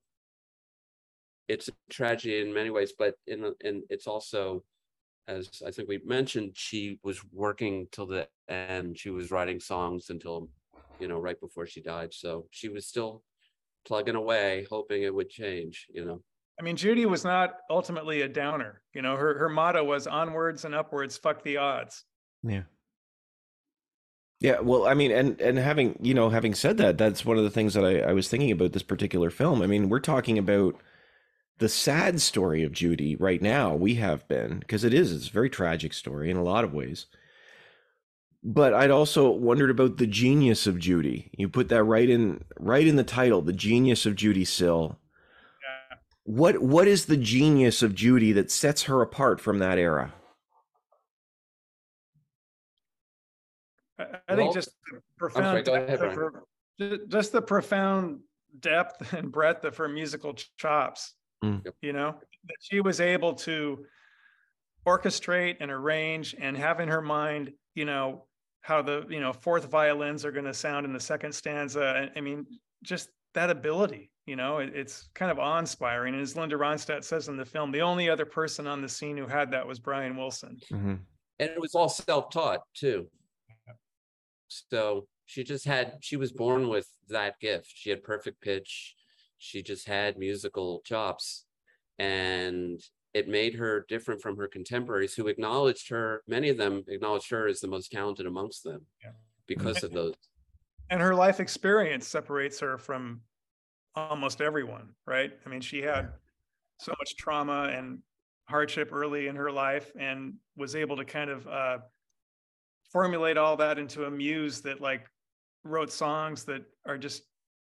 it's 1.49 1.69
a 1.69 1.73
tragedy 1.90 2.40
in 2.40 2.52
many 2.52 2.70
ways, 2.70 2.93
but 2.99 3.14
in 3.26 3.52
and 3.64 3.82
it's 3.88 4.06
also, 4.06 4.62
as 5.26 5.62
I 5.67 5.70
think 5.70 5.88
we 5.88 6.00
mentioned, 6.05 6.52
she 6.55 6.99
was 7.02 7.20
working 7.32 7.88
till 7.90 8.06
the 8.06 8.29
end. 8.49 8.99
She 8.99 9.11
was 9.11 9.31
writing 9.31 9.58
songs 9.58 10.11
until, 10.11 10.49
you 11.00 11.08
know, 11.08 11.19
right 11.19 11.41
before 11.41 11.67
she 11.67 11.81
died. 11.81 12.13
So 12.13 12.46
she 12.51 12.69
was 12.69 12.86
still 12.86 13.22
plugging 13.86 14.15
away, 14.15 14.67
hoping 14.70 15.03
it 15.03 15.15
would 15.15 15.31
change, 15.31 15.86
you 15.91 16.05
know. 16.05 16.22
I 16.60 16.63
mean, 16.63 16.77
Judee 16.77 17.06
was 17.06 17.24
not 17.24 17.55
ultimately 17.70 18.22
a 18.22 18.29
downer. 18.29 18.82
You 18.93 19.01
know, 19.03 19.17
her 19.17 19.39
her 19.39 19.48
motto 19.48 19.84
was 19.84 20.06
onwards 20.06 20.65
and 20.65 20.74
upwards, 20.74 21.17
fuck 21.17 21.43
the 21.43 21.56
odds. 21.56 22.05
Yeah. 22.43 22.65
Yeah, 24.41 24.61
well, 24.61 24.87
I 24.87 24.95
mean, 24.95 25.11
and 25.11 25.41
and 25.41 25.59
having 25.59 25.99
you 26.01 26.15
know, 26.15 26.31
having 26.31 26.55
said 26.55 26.77
that, 26.79 26.97
that's 26.97 27.25
one 27.25 27.39
of 27.39 27.45
the 27.45 27.51
things 27.51 27.75
that 27.75 27.85
I, 27.85 28.01
I 28.01 28.13
was 28.13 28.29
thinking 28.29 28.53
about 28.53 28.73
this 28.73 28.85
particular 28.85 29.31
film. 29.31 29.63
I 29.63 29.67
mean, 29.67 29.89
we're 29.89 29.99
talking 29.99 30.39
about 30.39 30.77
the 31.59 31.69
sad 31.69 32.21
story 32.21 32.63
of 32.63 32.73
Judee 32.73 33.17
right 33.19 33.43
now. 33.43 33.75
We 33.75 33.97
have 33.97 34.29
been 34.29 34.61
because 34.61 34.85
it 34.85 34.95
is 34.95 35.13
it's 35.13 35.29
a 35.29 35.33
very 35.33 35.51
tragic 35.51 35.93
story 35.93 36.31
in 36.31 36.37
a 36.37 36.43
lot 36.45 36.65
of 36.65 36.73
ways. 36.73 37.07
But 38.45 38.73
I'd 38.73 38.93
also 38.93 39.29
wondered 39.29 39.71
about 39.71 39.97
the 39.97 40.07
genius 40.07 40.69
of 40.69 40.77
Judee. 40.77 41.31
You 41.37 41.49
put 41.49 41.69
that 41.71 41.83
right 41.83 42.09
in 42.09 42.45
right 42.61 42.87
in 42.87 42.95
the 42.95 43.03
title, 43.03 43.43
the 43.43 43.53
genius 43.53 44.07
of 44.07 44.15
Judee 44.15 44.47
Sill. 44.47 45.01
Yeah. 45.91 45.97
What 46.23 46.59
what 46.63 46.87
is 46.87 47.07
the 47.07 47.17
genius 47.17 47.83
of 47.83 47.97
Judee 47.97 48.35
that 48.35 48.53
sets 48.53 48.85
her 48.85 49.03
apart 49.03 49.41
from 49.41 49.59
that 49.59 49.79
era? 49.79 50.15
I, 53.98 54.05
I 54.28 54.36
think 54.36 54.48
Well- 54.48 54.52
just 54.52 54.70
the 54.70 54.90
sorry, 54.90 55.02
profound, 55.19 55.64
go 55.64 55.74
ahead, 55.74 56.00
depth 56.00 56.14
her, 56.14 56.44
just 57.08 57.32
the 57.32 57.43
profound 57.43 58.20
depth 58.60 59.12
and 59.12 59.31
breadth 59.31 59.64
of 59.64 59.76
her 59.76 59.88
musical 59.88 60.34
chops. 60.56 61.14
Mm. 61.44 61.64
You 61.82 61.93
know, 61.93 62.17
that 62.46 62.56
she 62.60 62.81
was 62.81 63.00
able 63.00 63.34
to 63.34 63.84
orchestrate 64.86 65.56
and 65.60 65.70
arrange 65.70 66.34
and 66.38 66.56
have 66.56 66.81
in 66.81 66.88
her 66.88 67.02
mind, 67.02 67.52
you 67.74 67.84
know, 67.84 68.24
how 68.62 68.82
the 68.82 69.06
you 69.08 69.20
know 69.20 69.32
fourth 69.32 69.67
violins 69.67 70.24
are 70.24 70.32
going 70.32 70.44
to 70.44 70.55
sound 70.55 70.84
in 70.84 70.93
the 70.93 71.00
second 71.00 71.32
stanza. 71.32 72.10
I, 72.14 72.19
I 72.19 72.20
mean, 72.20 72.44
just 72.82 73.10
that 73.34 73.50
ability. 73.50 74.10
You 74.26 74.36
know, 74.36 74.58
it, 74.58 74.72
it's 74.74 75.08
kind 75.14 75.31
of 75.31 75.38
awe-inspiring. 75.38 76.12
And 76.12 76.22
as 76.22 76.36
Linda 76.36 76.56
Ronstadt 76.56 77.02
says 77.02 77.28
in 77.28 77.36
the 77.38 77.46
film, 77.46 77.72
the 77.72 77.81
only 77.81 78.10
other 78.10 78.26
person 78.26 78.67
on 78.67 78.82
the 78.82 78.88
scene 78.88 79.17
who 79.17 79.26
had 79.26 79.52
that 79.52 79.67
was 79.67 79.78
Brian 79.78 80.17
Wilson. 80.17 80.58
Mhm. 80.70 80.98
And 81.38 81.50
it 81.50 81.58
was 81.60 81.74
all 81.74 81.88
self-taught 81.88 82.60
too. 82.74 83.08
So 84.48 85.06
she 85.26 85.44
just 85.44 85.64
had, 85.64 85.98
she 86.00 86.17
was 86.17 86.32
born 86.32 86.69
with 86.69 86.88
that 87.08 87.38
gift. 87.40 87.70
She 87.74 87.90
had 87.90 88.02
perfect 88.02 88.40
pitch. 88.40 88.94
She 89.38 89.62
just 89.62 89.86
had 89.86 90.19
musical 90.19 90.81
chops. 90.84 91.44
And 91.98 92.81
it 93.14 93.28
made 93.28 93.55
her 93.55 93.84
different 93.88 94.20
from 94.22 94.36
her 94.36 94.48
contemporaries 94.48 95.14
who 95.14 95.28
acknowledged 95.28 95.88
her, 95.90 96.22
many 96.26 96.48
of 96.48 96.56
them 96.56 96.84
acknowledged 96.88 97.31
her 97.31 97.46
as 97.48 97.60
the 97.60 97.69
most 97.69 97.90
talented 97.90 98.26
amongst 98.26 98.64
them 98.64 98.86
Yeah. 99.02 99.12
because 99.46 99.82
of 99.82 99.93
those. 99.93 100.14
and 100.90 101.00
her 101.00 101.14
life 101.14 101.40
experience 101.40 102.06
separates 102.06 102.60
her 102.60 102.78
from 102.78 103.20
almost 103.94 104.40
everyone 104.40 104.90
right 105.06 105.32
i 105.44 105.48
mean 105.48 105.60
she 105.60 105.82
had 105.82 106.12
so 106.78 106.93
much 106.98 107.17
trauma 107.17 107.64
and 107.74 107.98
hardship 108.44 108.90
early 108.93 109.26
in 109.26 109.34
her 109.34 109.50
life 109.50 109.90
and 109.98 110.34
was 110.56 110.76
able 110.76 110.96
to 110.96 111.05
kind 111.05 111.31
of 111.31 111.46
uh, 111.48 111.78
formulate 112.93 113.37
all 113.37 113.57
that 113.57 113.79
into 113.79 114.05
a 114.05 114.11
muse 114.11 114.61
that 114.63 114.81
like 114.81 115.07
wrote 115.65 115.93
songs 115.93 116.45
that 116.45 116.63
are 116.87 116.99
just 116.99 117.23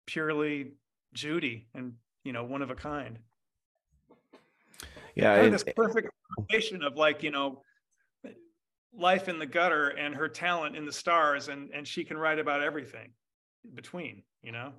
purely 0.07 0.71
Judee 1.15 1.65
and 1.73 1.93
you 2.23 2.33
know 2.33 2.43
one 2.43 2.61
of 2.61 2.69
a 2.71 2.75
kind. 2.75 3.19
Yeah, 5.15 5.33
Kind 5.35 5.45
and- 5.45 5.53
this 5.53 5.63
perfect 5.75 6.09
combination 6.35 6.83
of 6.83 6.95
like 6.97 7.23
you 7.23 7.31
know 7.31 7.61
life 8.97 9.27
in 9.29 9.39
the 9.39 9.45
gutter 9.45 9.89
and 9.89 10.15
her 10.15 10.27
talent 10.27 10.75
in 10.75 10.85
the 10.85 10.91
stars, 10.91 11.47
and 11.47 11.69
and 11.73 11.87
she 11.87 12.03
can 12.03 12.17
write 12.17 12.39
about 12.39 12.61
everything 12.61 13.11
between. 13.73 14.23
You 14.43 14.51
know. 14.51 14.73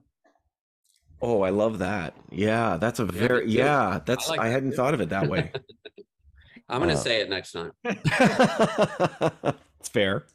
oh, 1.23 1.41
I 1.43 1.51
love 1.51 1.79
that. 1.79 2.15
Yeah, 2.31 2.77
that's 2.77 2.99
a 2.99 3.07
me 3.07 3.13
very 3.19 3.49
yeah. 3.49 4.01
That's 4.05 4.29
like 4.29 4.41
I 4.41 4.49
hadn't 4.49 4.71
too. 4.73 4.77
thought 4.77 4.93
of 4.95 5.01
it 5.01 5.09
that 5.09 5.27
way. 5.29 5.51
I'm 6.69 6.81
gonna 6.81 6.93
Uh, 6.95 6.97
say 6.97 7.21
it 7.21 7.31
next 7.31 7.53
time. 7.53 7.73
it's 9.87 9.89
fair. 9.89 10.27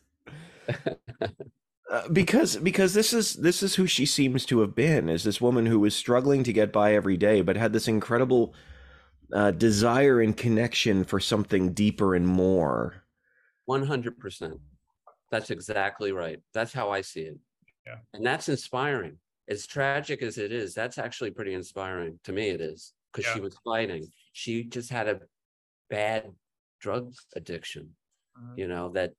Uh, 1.90 2.08
because 2.14 2.56
because 2.58 2.94
this 2.94 3.12
is 3.12 3.34
this 3.34 3.62
is 3.62 3.76
who 3.76 3.86
she 3.86 4.06
seems 4.06 4.46
to 4.46 4.62
have 4.62 4.74
been 4.74 5.10
is 5.10 5.26
this 5.26 5.42
woman 5.42 5.66
who 5.66 5.78
was 5.78 5.94
struggling 5.94 6.42
to 6.42 6.54
get 6.54 6.72
by 6.72 6.94
every 6.94 7.18
day 7.18 7.42
but 7.42 7.58
had 7.58 7.74
this 7.74 7.90
incredible 7.90 8.54
uh, 9.34 9.52
desire 9.52 10.22
and 10.22 10.38
connection 10.38 11.04
for 11.04 11.20
something 11.20 11.74
deeper 11.74 12.16
and 12.16 12.26
more 12.26 13.04
One 13.66 13.86
hundred 13.86 14.18
percent. 14.20 14.58
That's 15.32 15.50
exactly 15.50 16.12
right. 16.14 16.40
That's 16.54 16.72
how 16.74 16.92
I 16.92 17.02
see 17.02 17.22
it. 17.22 17.38
Yeah. 17.86 17.98
And 18.14 18.26
that's 18.26 18.48
inspiring. 18.50 19.18
As 19.50 19.68
tragic 19.68 20.22
as 20.22 20.38
it 20.38 20.52
is, 20.54 20.74
that's 20.74 20.98
actually 20.98 21.32
pretty 21.32 21.54
inspiring. 21.54 22.20
To 22.24 22.32
me, 22.32 22.50
it 22.50 22.62
is 22.62 22.94
because 23.12 23.32
she 23.34 23.40
was 23.42 23.58
fighting. 23.66 24.08
She 24.34 24.64
just 24.64 24.90
had 24.90 25.08
a 25.10 25.20
bad 25.90 26.32
drug 26.80 27.14
addiction, 27.36 27.90
Mhm. 28.38 28.58
you 28.58 28.68
know, 28.68 28.90
that 28.90 29.14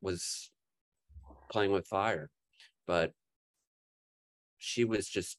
was 0.00 0.50
playing 1.50 1.72
with 1.72 1.86
fire. 1.86 2.30
But 2.86 3.12
she 4.58 4.84
was 4.84 5.08
just 5.08 5.38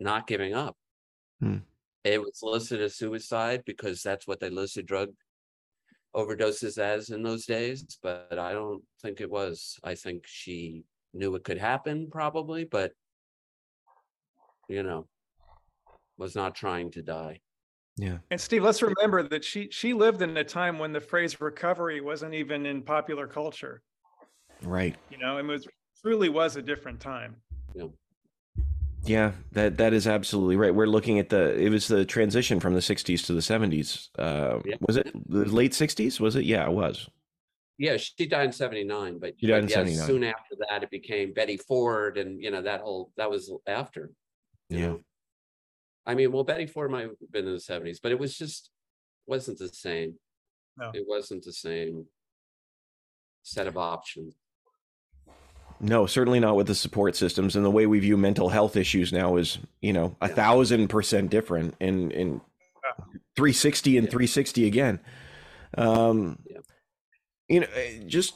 not 0.00 0.26
giving 0.26 0.54
up. 0.54 0.76
Hmm. 1.40 1.58
It 2.04 2.20
was 2.20 2.40
listed 2.42 2.80
as 2.82 2.96
suicide 2.96 3.62
because 3.64 4.02
that's 4.02 4.26
what 4.26 4.40
they 4.40 4.50
listed 4.50 4.86
drug 4.86 5.10
overdoses 6.14 6.78
as 6.78 7.10
in 7.10 7.22
those 7.22 7.46
days, 7.46 7.98
but 8.02 8.38
I 8.38 8.52
don't 8.52 8.82
think 9.00 9.20
it 9.20 9.30
was. 9.30 9.78
I 9.82 9.94
think 9.94 10.24
she 10.26 10.84
knew 11.14 11.34
it 11.34 11.44
could 11.44 11.58
happen 11.58 12.08
probably, 12.10 12.64
but 12.64 12.92
you 14.68 14.82
know, 14.82 15.06
was 16.18 16.34
not 16.34 16.54
trying 16.54 16.90
to 16.92 17.02
die. 17.02 17.40
Yeah 17.96 18.18
And 18.30 18.40
Steve, 18.40 18.62
let's 18.62 18.82
remember 18.82 19.22
that 19.28 19.44
she 19.44 19.68
she 19.70 19.92
lived 19.92 20.22
in 20.22 20.36
a 20.36 20.44
time 20.44 20.78
when 20.78 20.92
the 20.92 21.00
phrase 21.00 21.40
recovery 21.40 22.00
wasn't 22.00 22.34
even 22.34 22.66
in 22.66 22.82
popular 22.82 23.26
culture. 23.26 23.82
right 24.62 24.96
You 25.10 25.18
know, 25.18 25.38
it 25.38 25.44
was 25.44 25.66
truly 26.00 26.28
was 26.28 26.56
a 26.56 26.62
different 26.62 27.00
time. 27.00 27.36
You 27.74 27.80
know, 27.82 27.92
yeah 29.04 29.32
that 29.52 29.76
that 29.78 29.92
is 29.92 30.06
absolutely 30.06 30.56
right 30.56 30.74
we're 30.74 30.86
looking 30.86 31.18
at 31.18 31.28
the 31.28 31.58
it 31.58 31.70
was 31.70 31.88
the 31.88 32.04
transition 32.04 32.60
from 32.60 32.74
the 32.74 32.80
60s 32.80 33.26
to 33.26 33.32
the 33.32 33.40
70s 33.40 34.08
uh 34.18 34.60
Yeah. 34.64 34.76
was 34.80 34.96
it 34.96 35.10
the 35.28 35.44
late 35.44 35.72
60s 35.72 36.20
was 36.20 36.36
it 36.36 36.44
yeah 36.44 36.64
it 36.66 36.72
was 36.72 37.08
yeah, 37.78 37.96
she 37.96 38.26
died 38.26 38.46
in 38.46 38.52
79, 38.52 39.18
but, 39.18 39.34
She 39.40 39.46
died 39.46 39.54
but 39.54 39.62
in 39.64 39.68
yes, 39.68 39.98
79. 39.98 40.06
soon 40.06 40.24
after 40.24 40.54
that 40.60 40.84
it 40.84 40.90
became 40.90 41.32
Betty 41.32 41.56
Ford 41.56 42.16
and 42.16 42.40
you 42.40 42.50
know 42.50 42.62
that 42.62 42.80
whole 42.80 43.10
that 43.16 43.28
was 43.28 43.50
after. 43.66 44.12
Yeah. 44.68 44.80
know. 44.80 45.00
I 46.06 46.14
mean, 46.14 46.32
well, 46.32 46.44
Betty 46.44 46.66
Ford 46.66 46.90
might 46.90 47.02
have 47.02 47.12
been 47.30 47.46
in 47.46 47.52
the 47.52 47.58
70s, 47.58 47.98
but 48.02 48.12
it 48.12 48.18
was 48.18 48.36
just 48.36 48.70
wasn't 49.26 49.58
the 49.58 49.68
same. 49.68 50.14
No. 50.76 50.90
It 50.94 51.04
wasn't 51.06 51.44
the 51.44 51.52
same 51.52 52.06
set 53.42 53.66
of 53.66 53.76
options. 53.76 54.34
no 55.80 56.06
certainly 56.06 56.38
not 56.38 56.54
with 56.56 56.66
the 56.68 56.74
support 56.76 57.16
systems 57.16 57.56
and 57.56 57.64
the 57.64 57.70
way 57.70 57.86
we 57.86 57.98
view 57.98 58.16
mental 58.16 58.48
health 58.48 58.76
issues 58.76 59.12
now 59.12 59.36
is 59.36 59.58
you 59.80 59.92
know 59.92 60.14
a 60.20 60.28
thousand 60.28 60.86
percent 60.88 61.28
different 61.28 61.74
in 61.80 62.10
in 62.12 62.40
360 63.36 63.98
and 63.98 64.06
Yeah. 64.06 64.10
360 64.10 64.66
again 64.66 65.00
um 65.76 66.38
Yeah. 66.48 66.58
you 67.48 67.60
know 67.60 67.66
eh, 67.74 67.98
just 68.06 68.34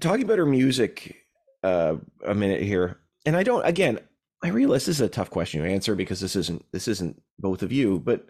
talking 0.00 0.24
about 0.24 0.38
her 0.38 0.46
music 0.46 1.16
uh 1.62 1.96
a 2.26 2.34
minute 2.34 2.62
here 2.62 2.98
and 3.26 3.36
i 3.36 3.42
don't 3.42 3.66
again 3.66 3.98
i 4.42 4.48
realize 4.48 4.86
this 4.86 4.96
is 4.96 5.00
a 5.00 5.08
tough 5.08 5.30
question 5.30 5.62
to 5.62 5.68
answer 5.68 5.94
because 5.94 6.20
this 6.20 6.36
isn't 6.36 6.64
this 6.72 6.88
isn't 6.88 7.22
both 7.38 7.62
of 7.62 7.72
you 7.72 7.98
but 7.98 8.26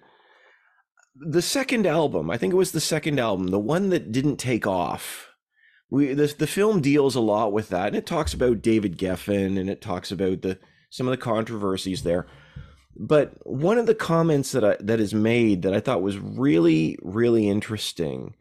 the 1.16 1.42
second 1.42 1.86
album 1.86 2.30
i 2.30 2.36
think 2.36 2.52
it 2.52 2.56
was 2.56 2.72
the 2.72 2.80
second 2.80 3.18
album 3.18 3.48
the 3.48 3.58
one 3.58 3.90
that 3.90 4.12
didn't 4.12 4.36
take 4.36 4.66
off 4.66 5.28
we 5.90 6.14
the, 6.14 6.34
the 6.38 6.46
film 6.46 6.80
deals 6.80 7.14
a 7.14 7.20
lot 7.20 7.52
with 7.52 7.68
that 7.68 7.88
and 7.88 7.96
it 7.96 8.06
talks 8.06 8.32
about 8.32 8.62
david 8.62 8.98
geffen 8.98 9.58
and 9.58 9.68
it 9.68 9.80
talks 9.80 10.10
about 10.10 10.42
the 10.42 10.58
some 10.90 11.06
of 11.06 11.12
the 11.12 11.16
controversies 11.16 12.02
there 12.02 12.26
but 12.96 13.34
one 13.46 13.78
of 13.78 13.86
the 13.86 13.94
comments 13.94 14.52
that 14.52 14.64
I, 14.64 14.76
that 14.80 15.00
is 15.00 15.14
made 15.14 15.62
that 15.62 15.72
I 15.72 15.80
thought 15.80 16.02
was 16.02 16.18
really 16.18 16.98
really 17.02 17.48
interesting 17.48 18.34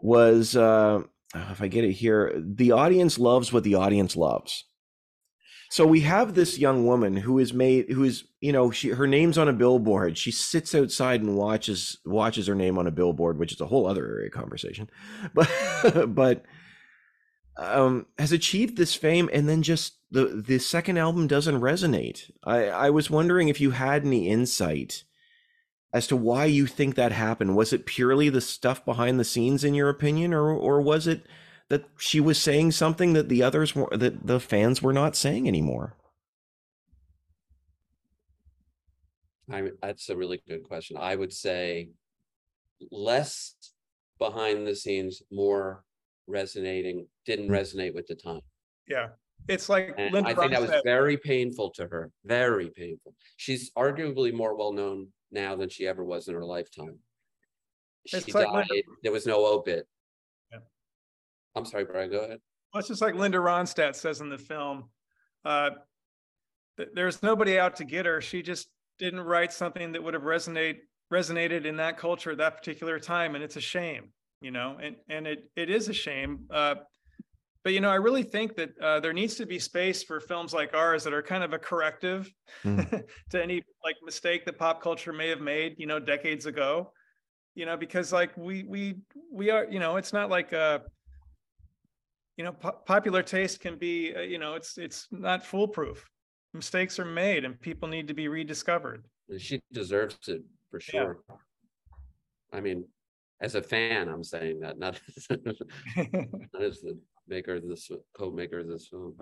was 0.00 0.56
uh, 0.56 1.02
if 1.34 1.62
I 1.62 1.68
get 1.68 1.84
it 1.84 1.92
here, 1.92 2.32
the 2.36 2.72
audience 2.72 3.18
loves 3.18 3.52
what 3.52 3.64
the 3.64 3.76
audience 3.76 4.16
loves. 4.16 4.64
So 5.72 5.86
we 5.86 6.00
have 6.00 6.34
this 6.34 6.58
young 6.58 6.84
woman 6.84 7.16
who 7.16 7.38
is 7.38 7.54
made 7.54 7.90
who 7.90 8.04
is 8.04 8.24
you 8.42 8.52
know 8.52 8.70
she 8.70 8.90
her 8.90 9.06
name's 9.06 9.38
on 9.38 9.48
a 9.48 9.54
billboard. 9.54 10.18
She 10.18 10.30
sits 10.30 10.74
outside 10.74 11.22
and 11.22 11.34
watches 11.34 11.96
watches 12.04 12.46
her 12.46 12.54
name 12.54 12.76
on 12.76 12.86
a 12.86 12.90
billboard, 12.90 13.38
which 13.38 13.54
is 13.54 13.60
a 13.62 13.66
whole 13.66 13.86
other 13.86 14.06
area 14.06 14.26
of 14.26 14.32
conversation, 14.32 14.90
but 15.34 16.14
but 16.14 16.44
um, 17.56 18.04
has 18.18 18.32
achieved 18.32 18.76
this 18.76 18.94
fame 18.94 19.30
and 19.32 19.48
then 19.48 19.62
just 19.62 19.94
the 20.10 20.26
the 20.46 20.58
second 20.58 20.98
album 20.98 21.26
doesn't 21.26 21.62
resonate. 21.62 22.30
I 22.44 22.66
I 22.66 22.90
was 22.90 23.08
wondering 23.08 23.48
if 23.48 23.58
you 23.58 23.70
had 23.70 24.04
any 24.04 24.28
insight 24.28 25.04
as 25.90 26.06
to 26.08 26.16
why 26.16 26.44
you 26.44 26.66
think 26.66 26.96
that 26.96 27.12
happened. 27.12 27.56
Was 27.56 27.72
it 27.72 27.86
purely 27.86 28.28
the 28.28 28.42
stuff 28.42 28.84
behind 28.84 29.18
the 29.18 29.24
scenes, 29.24 29.64
in 29.64 29.72
your 29.72 29.88
opinion, 29.88 30.34
or 30.34 30.50
or 30.50 30.82
was 30.82 31.06
it 31.06 31.26
that 31.72 31.86
she 31.96 32.20
was 32.20 32.38
saying 32.38 32.70
something 32.70 33.14
that 33.14 33.30
the 33.30 33.42
others 33.42 33.74
were 33.74 33.88
that 33.96 34.26
the 34.26 34.38
fans 34.38 34.82
were 34.82 34.92
not 34.92 35.16
saying 35.16 35.48
anymore? 35.48 35.96
I 39.50 39.70
that's 39.80 40.10
a 40.10 40.16
really 40.16 40.42
good 40.46 40.64
question. 40.64 40.98
I 41.00 41.16
would 41.16 41.32
say 41.32 41.88
less 42.90 43.54
behind 44.18 44.66
the 44.66 44.76
scenes, 44.76 45.22
more 45.32 45.82
resonating, 46.26 47.06
didn't 47.24 47.46
Hmm. 47.46 47.54
resonate 47.54 47.94
with 47.94 48.06
the 48.06 48.16
time. 48.16 48.42
Yeah. 48.86 49.08
It's 49.48 49.70
like 49.70 49.94
And 49.96 50.12
Linda 50.12 50.28
I 50.30 50.34
think 50.34 50.52
that 50.52 50.60
was 50.60 50.70
Ronstadt. 50.70 50.84
very 50.84 51.16
painful 51.16 51.70
to 51.72 51.88
her, 51.88 52.10
very 52.24 52.68
painful. 52.68 53.14
She's 53.38 53.72
arguably 53.72 54.30
more 54.32 54.54
well 54.54 54.72
known 54.74 55.08
now 55.30 55.56
than 55.56 55.70
she 55.70 55.86
ever 55.86 56.04
was 56.04 56.28
in 56.28 56.34
her 56.34 56.44
lifetime. 56.44 56.98
She 58.06 58.18
It's 58.18 58.28
like 58.34 58.46
died, 58.46 58.66
Linda- 58.70 58.86
there 59.02 59.12
was 59.12 59.26
no 59.26 59.46
obit. 59.46 59.88
Yeah. 61.54 61.58
I'm 61.60 61.64
sorry, 61.64 61.84
Brian, 61.84 62.10
go 62.10 62.20
ahead. 62.20 62.38
Well, 62.72 62.78
it's 62.80 62.88
just 62.88 63.02
like 63.02 63.14
Linda 63.14 63.38
Ronstadt 63.38 63.94
says 63.94 64.20
in 64.20 64.28
the 64.30 64.38
film. 64.38 64.84
Uh, 65.44 65.70
th- 66.76 66.88
there's 66.94 67.22
nobody 67.22 67.58
out 67.58 67.76
to 67.76 67.84
get 67.84 68.06
her. 68.06 68.20
She 68.20 68.42
just 68.42 68.68
didn't 68.98 69.20
write 69.20 69.52
something 69.52 69.92
that 69.92 70.02
would 70.02 70.14
have 70.14 70.22
resonate 70.22 70.78
resonated 71.12 71.66
in 71.66 71.76
that 71.76 71.98
culture 71.98 72.30
at 72.30 72.38
that 72.38 72.56
particular 72.56 72.98
time, 72.98 73.34
and 73.34 73.44
it's 73.44 73.56
a 73.56 73.60
shame, 73.60 74.12
you 74.40 74.50
know. 74.50 74.78
And 74.82 74.96
and 75.08 75.26
it 75.26 75.50
it 75.56 75.68
is 75.68 75.88
a 75.88 75.92
shame. 75.92 76.46
Uh, 76.50 76.76
but 77.64 77.74
you 77.74 77.80
know, 77.80 77.90
I 77.90 77.96
really 77.96 78.22
think 78.22 78.56
that 78.56 78.70
uh, 78.80 79.00
there 79.00 79.12
needs 79.12 79.34
to 79.36 79.46
be 79.46 79.58
space 79.58 80.02
for 80.02 80.18
films 80.18 80.52
like 80.54 80.74
ours 80.74 81.04
that 81.04 81.12
are 81.12 81.22
kind 81.22 81.44
of 81.44 81.52
a 81.52 81.58
corrective 81.58 82.32
Mm. 82.64 83.04
to 83.30 83.42
any 83.42 83.62
like 83.84 83.96
mistake 84.04 84.44
that 84.46 84.58
pop 84.58 84.82
culture 84.82 85.12
may 85.12 85.28
have 85.28 85.40
made, 85.40 85.74
you 85.78 85.86
know, 85.86 85.98
decades 85.98 86.46
ago. 86.46 86.92
You 87.54 87.66
know, 87.66 87.76
because 87.76 88.12
like 88.12 88.34
we 88.36 88.64
we 88.64 88.96
we 89.30 89.50
are, 89.50 89.66
you 89.70 89.78
know, 89.78 89.96
it's 89.96 90.12
not 90.14 90.30
like 90.30 90.54
uh 90.54 90.78
you 92.36 92.44
know, 92.44 92.52
po- 92.52 92.78
popular 92.86 93.22
taste 93.22 93.60
can 93.60 93.76
be, 93.76 94.14
uh, 94.14 94.20
you 94.20 94.38
know, 94.38 94.54
it's 94.54 94.78
it's 94.78 95.08
not 95.10 95.44
foolproof. 95.44 96.08
Mistakes 96.54 96.98
are 96.98 97.04
made, 97.04 97.44
and 97.44 97.58
people 97.60 97.88
need 97.88 98.08
to 98.08 98.14
be 98.14 98.28
rediscovered. 98.28 99.04
She 99.38 99.60
deserves 99.72 100.18
it 100.28 100.42
for 100.70 100.80
Yeah. 100.92 101.00
sure. 101.04 101.18
I 102.52 102.60
mean, 102.60 102.84
as 103.40 103.54
a 103.54 103.62
fan, 103.62 104.08
I'm 104.08 104.24
saying 104.24 104.60
that, 104.60 104.78
not 104.78 105.00
not 105.30 106.62
as 106.62 106.80
the 106.80 106.98
maker 107.26 107.54
of 107.54 107.68
this, 107.68 107.90
co-maker 108.14 108.60
of 108.60 108.68
this 108.68 108.88
film. 108.88 109.16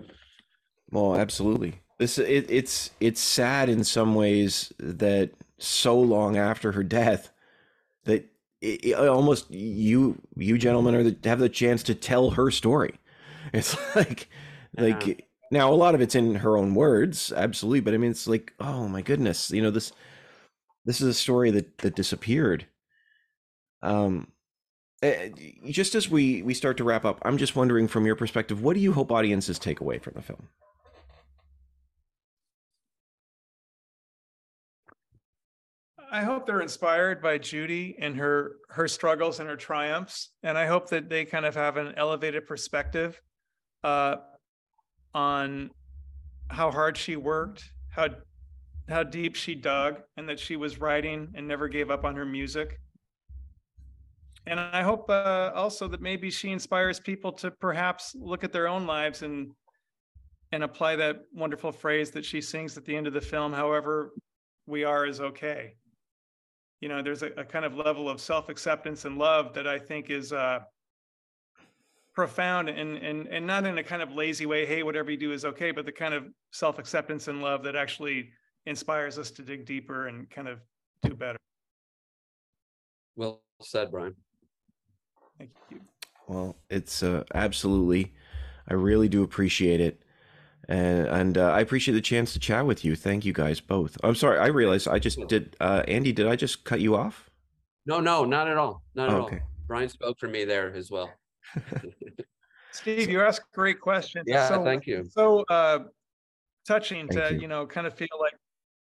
Well, 0.91 1.15
absolutely. 1.15 1.75
This 1.97 2.17
it, 2.17 2.49
it's 2.49 2.91
it's 2.99 3.21
sad 3.21 3.69
in 3.69 3.83
some 3.83 4.15
ways 4.15 4.73
that 4.77 5.31
so 5.57 5.99
long 5.99 6.37
after 6.37 6.71
her 6.73 6.83
death, 6.83 7.31
that 8.05 8.25
it, 8.61 8.85
it 8.85 8.95
almost 8.95 9.51
you 9.51 10.21
you 10.37 10.57
gentlemen 10.57 10.95
are 10.95 11.03
the, 11.03 11.17
have 11.29 11.39
the 11.39 11.49
chance 11.49 11.83
to 11.83 11.95
tell 11.95 12.31
her 12.31 12.51
story. 12.51 12.95
It's 13.53 13.75
like 13.95 14.29
like 14.77 15.07
Yeah. 15.07 15.25
now 15.51 15.71
a 15.71 15.75
lot 15.75 15.95
of 15.95 16.01
it's 16.01 16.15
in 16.15 16.35
her 16.35 16.57
own 16.57 16.75
words, 16.75 17.31
absolutely. 17.35 17.81
But 17.81 17.93
I 17.93 17.97
mean, 17.97 18.11
it's 18.11 18.27
like 18.27 18.53
oh 18.59 18.87
my 18.87 19.01
goodness, 19.01 19.51
you 19.51 19.61
know 19.61 19.71
this 19.71 19.91
this 20.85 21.01
is 21.01 21.07
a 21.07 21.13
story 21.13 21.51
that 21.51 21.79
that 21.79 21.95
disappeared. 21.95 22.67
Um, 23.81 24.31
just 25.69 25.95
as 25.95 26.09
we 26.09 26.43
we 26.43 26.53
start 26.53 26.77
to 26.77 26.83
wrap 26.83 27.05
up, 27.05 27.19
I'm 27.23 27.37
just 27.37 27.55
wondering 27.55 27.87
from 27.87 28.05
your 28.05 28.15
perspective, 28.15 28.61
what 28.61 28.75
do 28.75 28.79
you 28.79 28.93
hope 28.93 29.11
audiences 29.11 29.57
take 29.59 29.79
away 29.81 29.97
from 29.99 30.13
the 30.15 30.21
film? 30.21 30.49
I 36.11 36.23
hope 36.23 36.45
they're 36.45 36.61
inspired 36.61 37.21
by 37.21 37.39
Judee 37.39 37.95
and 37.99 38.17
her 38.17 38.57
her 38.69 38.87
struggles 38.87 39.39
and 39.39 39.49
her 39.49 39.55
triumphs, 39.55 40.29
and 40.43 40.57
I 40.57 40.65
hope 40.65 40.89
that 40.89 41.09
they 41.09 41.25
kind 41.25 41.45
of 41.45 41.55
have 41.55 41.77
an 41.77 41.93
elevated 41.95 42.45
perspective 42.45 43.21
uh, 43.83 44.17
on 45.13 45.71
how 46.49 46.71
hard 46.71 46.97
she 46.97 47.15
worked, 47.15 47.69
how 47.89 48.09
how 48.89 49.03
deep 49.03 49.35
she 49.35 49.55
dug, 49.55 50.01
and 50.17 50.27
that 50.27 50.39
she 50.39 50.55
was 50.55 50.79
writing 50.79 51.31
and 51.35 51.47
never 51.47 51.67
gave 51.67 51.89
up 51.89 52.03
on 52.03 52.15
her 52.15 52.25
music. 52.25 52.79
And 54.47 54.59
I 54.59 54.81
hope 54.81 55.09
uh, 55.09 55.51
also 55.53 55.87
that 55.87 56.01
maybe 56.01 56.29
she 56.31 56.51
inspires 56.51 56.99
people 56.99 57.31
to 57.33 57.51
perhaps 57.51 58.15
look 58.19 58.43
at 58.43 58.51
their 58.51 58.67
own 58.67 58.85
lives 58.85 59.21
and 59.21 59.51
and 60.51 60.63
apply 60.63 60.97
that 60.97 61.17
wonderful 61.33 61.71
phrase 61.71 62.11
that 62.11 62.25
she 62.25 62.41
sings 62.41 62.77
at 62.77 62.83
the 62.83 62.95
end 62.95 63.07
of 63.07 63.13
the 63.13 63.21
film. 63.21 63.53
However, 63.53 64.11
we 64.65 64.83
are 64.83 65.05
is 65.05 65.21
okay 65.21 65.75
you 66.81 66.89
know 66.89 67.01
there's 67.01 67.23
a, 67.23 67.27
a 67.37 67.45
kind 67.45 67.63
of 67.63 67.75
level 67.75 68.09
of 68.09 68.19
self-acceptance 68.19 69.05
and 69.05 69.17
love 69.17 69.53
that 69.53 69.67
i 69.67 69.79
think 69.79 70.09
is 70.09 70.33
uh 70.33 70.59
profound 72.21 72.69
and 72.69 72.97
and 72.99 73.25
and 73.29 73.47
not 73.47 73.65
in 73.65 73.79
a 73.79 73.83
kind 73.83 74.03
of 74.03 74.11
lazy 74.13 74.45
way 74.45 74.63
hey 74.63 74.83
whatever 74.83 75.09
you 75.09 75.17
do 75.17 75.31
is 75.31 75.43
okay 75.43 75.71
but 75.71 75.87
the 75.87 75.91
kind 75.91 76.13
of 76.13 76.23
self-acceptance 76.51 77.27
and 77.27 77.41
love 77.41 77.63
that 77.63 77.75
actually 77.75 78.29
inspires 78.67 79.17
us 79.17 79.31
to 79.31 79.41
dig 79.41 79.65
deeper 79.65 80.07
and 80.07 80.29
kind 80.29 80.47
of 80.47 80.59
do 81.01 81.15
better 81.15 81.39
Well 83.15 83.41
said, 83.63 83.89
Brian. 83.89 84.15
thank 85.39 85.49
you 85.71 85.79
Well, 86.27 86.55
it's 86.69 87.01
uh, 87.01 87.23
absolutely. 87.33 88.13
I 88.67 88.75
really 88.75 89.09
do 89.09 89.23
appreciate 89.23 89.81
it, 89.81 90.03
and 90.69 91.07
and 91.07 91.37
uh, 91.39 91.51
I 91.51 91.61
appreciate 91.61 91.95
the 91.95 92.01
chance 92.01 92.33
to 92.33 92.39
chat 92.39 92.67
with 92.67 92.85
you. 92.85 92.95
Thank 92.95 93.25
you 93.25 93.33
guys 93.33 93.59
both. 93.59 93.97
I'm 94.03 94.13
sorry, 94.13 94.37
I 94.37 94.47
realized 94.47 94.87
I 94.87 94.99
just 94.99 95.17
did. 95.27 95.57
Uh, 95.59 95.81
Andy, 95.87 96.11
did 96.11 96.27
I 96.27 96.35
just 96.35 96.65
cut 96.65 96.81
you 96.81 96.95
off? 96.95 97.31
No, 97.87 97.99
no, 97.99 98.25
not 98.25 98.47
at 98.47 98.57
all. 98.57 98.83
Not 98.93 99.09
at 99.09 99.15
all. 99.15 99.31
Brian 99.67 99.89
spoke 99.89 100.19
for 100.19 100.27
me 100.27 100.45
there 100.45 100.71
as 100.75 100.91
well. 100.91 101.09
steve 102.71 103.09
you 103.09 103.21
asked 103.21 103.43
great 103.53 103.79
questions 103.81 104.23
Yeah, 104.27 104.47
so, 104.47 104.63
thank 104.63 104.85
you. 104.87 105.05
so 105.11 105.43
uh 105.49 105.79
touching 106.67 107.07
Thank 107.07 107.27
to 107.29 107.33
you. 107.35 107.41
you 107.41 107.47
know 107.47 107.65
kind 107.67 107.85
of 107.87 107.93
feel 107.93 108.07
like 108.19 108.33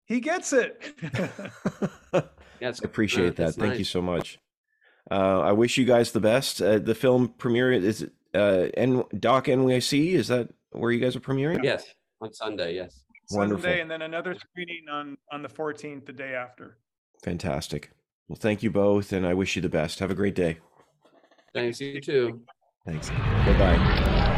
he 0.05 0.19
gets 0.19 0.53
it 0.53 0.93
I 2.13 2.23
Yes, 2.61 2.83
appreciate 2.83 3.38
that. 3.38 3.45
that's 3.45 3.55
Thank 3.55 3.77
you 3.79 3.85
so 3.85 4.01
much. 4.01 4.38
Uh, 5.09 5.39
I 5.39 5.53
wish 5.53 5.77
you 5.77 5.85
guys 5.85 6.11
the 6.11 6.19
best. 6.19 6.61
Uh, 6.61 6.77
the 6.77 6.93
film 6.93 7.29
premiere 7.29 7.71
is 7.71 8.01
it, 8.01 8.11
uh, 8.35 8.67
N- 8.75 9.05
Doc 9.17 9.45
NYC. 9.45 10.11
Is 10.11 10.27
that 10.27 10.49
where 10.71 10.91
you 10.91 10.99
guys 10.99 11.15
are 11.15 11.21
premiering? 11.21 11.63
Yes, 11.63 11.85
on 12.19 12.33
Sunday. 12.33 12.75
Yes. 12.75 13.05
Wonderful. 13.31 13.63
Sunday, 13.63 13.79
and 13.81 13.89
then 13.89 14.01
another 14.01 14.35
screening 14.35 14.89
on 14.91 15.17
on 15.31 15.41
the 15.41 15.47
14th 15.47 16.05
the 16.05 16.11
day 16.11 16.33
after 16.33 16.77
Fantastic. 17.23 17.91
Well, 18.27 18.35
thank 18.38 18.61
you 18.61 18.71
both, 18.71 19.13
and 19.13 19.25
I 19.25 19.33
wish 19.33 19.55
you 19.55 19.61
the 19.61 19.69
best. 19.69 19.99
Have 19.99 20.11
a 20.11 20.15
great 20.15 20.35
day. 20.35 20.57
Thanks. 21.53 21.79
You 21.79 22.01
too. 22.01 22.41
Thanks. 22.86 23.09
Bye 23.09 23.57
bye. 23.57 24.36